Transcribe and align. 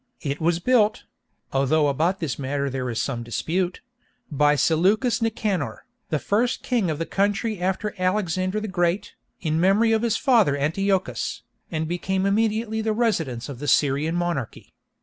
It 0.21 0.41
was 0.41 0.57
built 0.57 1.03
(although 1.53 1.87
about 1.87 2.17
this 2.21 2.39
matter 2.39 2.71
there 2.71 2.89
is 2.89 2.99
some 2.99 3.21
dispute) 3.21 3.81
by 4.31 4.55
Seleucus 4.55 5.21
Nicanor, 5.21 5.85
the 6.09 6.17
first 6.17 6.63
king 6.63 6.89
of 6.89 6.97
the 6.97 7.05
country 7.05 7.59
after 7.61 7.93
Alexander 7.99 8.59
the 8.59 8.67
Great, 8.67 9.13
in 9.41 9.59
memory 9.61 9.91
of 9.91 10.01
his 10.01 10.17
father 10.17 10.57
Antiochus, 10.57 11.43
and 11.69 11.87
became 11.87 12.25
immediately 12.25 12.81
the 12.81 12.93
residence 12.93 13.47
of 13.47 13.59
the 13.59 13.67
Syrian 13.67 14.15
monarchy. 14.15 14.73